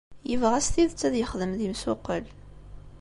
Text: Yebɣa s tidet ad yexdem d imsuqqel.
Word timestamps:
Yebɣa 0.29 0.59
s 0.65 0.67
tidet 0.73 1.07
ad 1.07 1.15
yexdem 1.17 1.51
d 1.59 1.61
imsuqqel. 1.67 2.25